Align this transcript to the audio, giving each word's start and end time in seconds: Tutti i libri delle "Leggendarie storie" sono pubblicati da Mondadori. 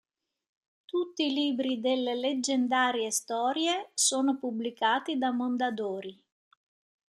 Tutti 0.85 1.27
i 1.27 1.31
libri 1.31 1.79
delle 1.79 2.15
"Leggendarie 2.15 3.11
storie" 3.11 3.91
sono 3.93 4.35
pubblicati 4.39 5.19
da 5.19 5.29
Mondadori. 5.29 6.19